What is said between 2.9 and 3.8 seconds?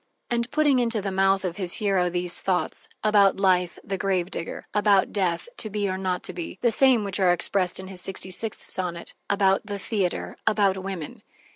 about life